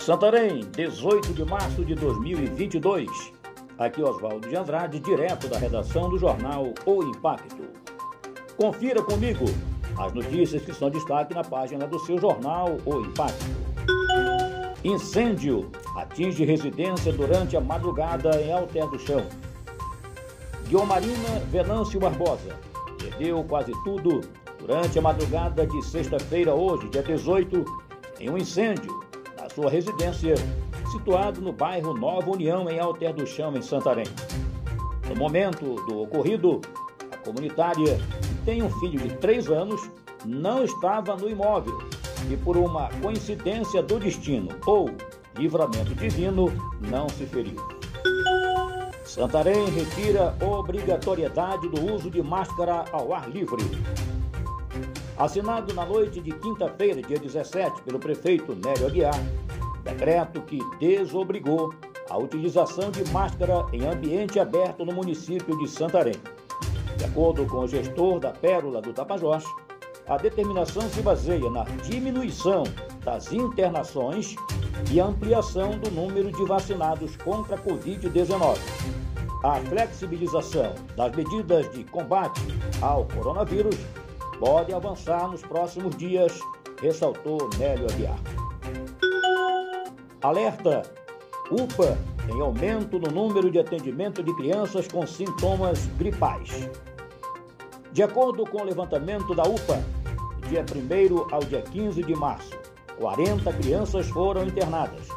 Santarém, 0.00 0.62
18 0.74 1.34
de 1.34 1.44
março 1.44 1.84
de 1.84 1.94
2022. 1.94 3.06
Aqui 3.78 4.02
Oswaldo 4.02 4.48
de 4.48 4.56
Andrade, 4.56 4.98
direto 4.98 5.46
da 5.46 5.58
redação 5.58 6.08
do 6.08 6.18
jornal 6.18 6.72
O 6.86 7.02
Impacto. 7.02 7.64
Confira 8.56 9.02
comigo 9.02 9.44
as 9.98 10.10
notícias 10.14 10.62
que 10.62 10.72
são 10.72 10.88
destaque 10.88 11.34
na 11.34 11.44
página 11.44 11.86
do 11.86 11.98
seu 11.98 12.18
jornal 12.18 12.78
O 12.86 13.00
Impacto. 13.02 13.44
Incêndio 14.82 15.70
atinge 15.94 16.46
residência 16.46 17.12
durante 17.12 17.54
a 17.54 17.60
madrugada 17.60 18.40
em 18.40 18.50
Alter 18.50 18.88
do 18.88 18.98
Chão. 18.98 19.26
Guilmarina 20.66 21.40
Venâncio 21.50 22.00
Barbosa 22.00 22.56
perdeu 22.98 23.44
quase 23.44 23.72
tudo 23.84 24.22
durante 24.58 24.98
a 24.98 25.02
madrugada 25.02 25.66
de 25.66 25.84
sexta-feira, 25.84 26.54
hoje, 26.54 26.88
dia 26.88 27.02
18, 27.02 27.64
em 28.18 28.30
um 28.30 28.38
incêndio 28.38 29.09
sua 29.54 29.70
residência, 29.70 30.34
situado 30.92 31.40
no 31.40 31.52
bairro 31.52 31.94
Nova 31.94 32.30
União, 32.30 32.68
em 32.68 32.78
Alter 32.78 33.14
do 33.14 33.26
Chão, 33.26 33.56
em 33.56 33.62
Santarém. 33.62 34.06
No 35.08 35.16
momento 35.16 35.76
do 35.86 36.02
ocorrido, 36.02 36.60
a 37.10 37.16
comunitária, 37.16 37.96
que 37.96 38.34
tem 38.44 38.62
um 38.62 38.70
filho 38.78 39.00
de 39.00 39.16
três 39.16 39.50
anos, 39.50 39.80
não 40.24 40.62
estava 40.64 41.16
no 41.16 41.28
imóvel 41.28 41.78
e, 42.30 42.36
por 42.36 42.56
uma 42.56 42.88
coincidência 43.02 43.82
do 43.82 43.98
destino 43.98 44.48
ou 44.66 44.90
livramento 45.36 45.94
divino, 45.94 46.46
não 46.80 47.08
se 47.08 47.24
feriu. 47.26 47.56
Santarém 49.04 49.68
retira 49.70 50.36
obrigatoriedade 50.40 51.68
do 51.68 51.92
uso 51.92 52.10
de 52.10 52.22
máscara 52.22 52.84
ao 52.92 53.12
ar 53.12 53.28
livre. 53.28 53.64
Assinado 55.20 55.74
na 55.74 55.84
noite 55.84 56.18
de 56.18 56.32
quinta-feira, 56.32 57.02
dia 57.02 57.18
17, 57.18 57.82
pelo 57.82 57.98
prefeito 57.98 58.54
Nélio 58.54 58.86
Aguiar, 58.86 59.22
decreto 59.84 60.40
que 60.40 60.58
desobrigou 60.78 61.74
a 62.08 62.16
utilização 62.16 62.90
de 62.90 63.04
máscara 63.12 63.66
em 63.70 63.86
ambiente 63.86 64.40
aberto 64.40 64.82
no 64.82 64.94
município 64.94 65.58
de 65.58 65.68
Santarém. 65.68 66.14
De 66.96 67.04
acordo 67.04 67.44
com 67.44 67.58
o 67.58 67.68
gestor 67.68 68.18
da 68.18 68.30
Pérola 68.30 68.80
do 68.80 68.94
Tapajós, 68.94 69.44
a 70.08 70.16
determinação 70.16 70.88
se 70.88 71.02
baseia 71.02 71.50
na 71.50 71.64
diminuição 71.84 72.64
das 73.04 73.30
internações 73.30 74.34
e 74.90 75.00
ampliação 75.00 75.78
do 75.78 75.90
número 75.90 76.32
de 76.32 76.46
vacinados 76.46 77.14
contra 77.18 77.56
a 77.56 77.58
Covid-19. 77.58 78.56
A 79.44 79.56
flexibilização 79.68 80.74
das 80.96 81.14
medidas 81.14 81.70
de 81.72 81.84
combate 81.84 82.40
ao 82.80 83.04
coronavírus 83.04 83.76
pode 84.40 84.72
avançar 84.72 85.28
nos 85.28 85.42
próximos 85.42 85.94
dias, 85.94 86.40
ressaltou 86.80 87.50
Nélio 87.58 87.86
Aguiar. 87.90 88.18
Alerta! 90.22 90.82
UPA 91.50 91.98
tem 92.26 92.40
aumento 92.40 92.98
no 92.98 93.10
número 93.10 93.50
de 93.50 93.58
atendimento 93.58 94.22
de 94.22 94.34
crianças 94.36 94.88
com 94.88 95.06
sintomas 95.06 95.86
gripais. 95.98 96.70
De 97.92 98.02
acordo 98.02 98.44
com 98.46 98.62
o 98.62 98.64
levantamento 98.64 99.34
da 99.34 99.42
UPA, 99.42 99.84
dia 100.48 100.64
1 100.64 101.34
ao 101.34 101.40
dia 101.40 101.60
15 101.60 102.02
de 102.02 102.14
março, 102.14 102.56
40 102.98 103.52
crianças 103.54 104.08
foram 104.08 104.44
internadas. 104.44 105.08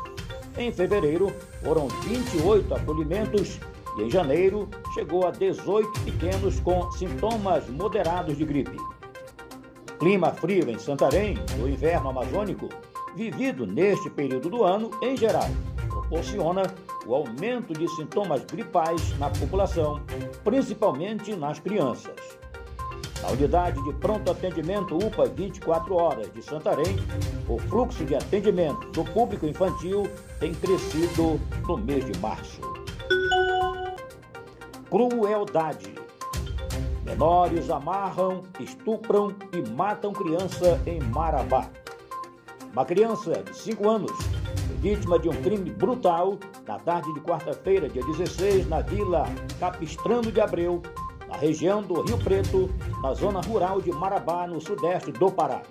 Em 0.58 0.72
fevereiro, 0.72 1.32
foram 1.64 1.88
28 1.88 2.74
acolhimentos 2.74 3.60
e 3.98 4.04
em 4.04 4.10
janeiro 4.10 4.68
chegou 4.94 5.28
a 5.28 5.32
18 5.32 6.00
pequenos 6.02 6.60
com 6.60 6.92
sintomas 6.92 7.70
moderados 7.70 8.38
de 8.38 8.44
gripe. 8.44 8.93
Clima 10.00 10.32
frio 10.32 10.70
em 10.70 10.78
Santarém, 10.78 11.38
no 11.58 11.68
inverno 11.68 12.10
amazônico, 12.10 12.70
vivido 13.16 13.66
neste 13.66 14.10
período 14.10 14.50
do 14.50 14.64
ano 14.64 14.92
em 15.02 15.16
geral, 15.16 15.48
proporciona 15.88 16.64
o 17.06 17.14
aumento 17.14 17.74
de 17.74 17.88
sintomas 17.96 18.44
gripais 18.46 19.18
na 19.18 19.30
população, 19.30 20.02
principalmente 20.44 21.36
nas 21.36 21.60
crianças. 21.60 22.16
Na 23.22 23.30
unidade 23.30 23.82
de 23.84 23.94
pronto 23.94 24.30
atendimento 24.30 24.98
UPA 24.98 25.26
24 25.28 25.96
horas 25.96 26.34
de 26.34 26.42
Santarém, 26.42 26.98
o 27.48 27.58
fluxo 27.58 28.04
de 28.04 28.16
atendimento 28.16 28.90
do 28.92 29.06
público 29.06 29.46
infantil 29.46 30.10
tem 30.40 30.54
crescido 30.54 31.40
no 31.66 31.78
mês 31.78 32.06
de 32.06 32.20
março. 32.20 32.60
Crueldade 34.90 35.93
Menores 37.06 37.70
amarram, 37.70 38.44
estupram 38.60 39.36
e 39.52 39.70
matam 39.72 40.14
criança 40.14 40.82
em 40.86 41.02
Marabá. 41.02 41.70
Uma 42.72 42.86
criança 42.86 43.44
de 43.44 43.56
5 43.56 43.90
anos 43.90 44.12
foi 44.12 44.76
vítima 44.78 45.20
de 45.20 45.28
um 45.28 45.42
crime 45.42 45.70
brutal 45.70 46.38
na 46.66 46.80
tarde 46.80 47.14
de 47.14 47.20
quarta-feira, 47.20 47.90
dia 47.90 48.04
16, 48.06 48.68
na 48.68 48.80
vila 48.80 49.26
Capistrano 49.60 50.32
de 50.32 50.40
Abreu, 50.40 50.82
na 51.28 51.36
região 51.36 51.84
do 51.84 52.02
Rio 52.02 52.18
Preto, 52.20 52.70
na 53.02 53.14
zona 53.14 53.42
rural 53.42 53.82
de 53.82 53.92
Marabá, 53.92 54.48
no 54.48 54.62
sudeste 54.62 55.12
do 55.12 55.30
Pará. 55.30 55.62